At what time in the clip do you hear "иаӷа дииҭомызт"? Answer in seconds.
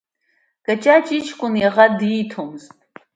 1.57-2.75